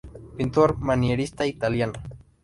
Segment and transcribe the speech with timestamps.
[0.37, 1.93] Pintor manierista italiano.